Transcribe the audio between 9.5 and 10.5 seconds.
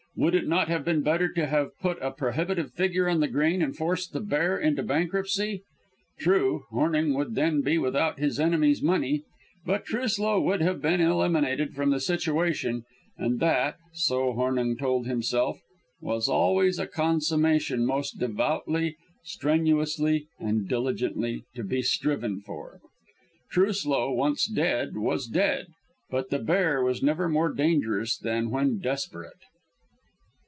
but Truslow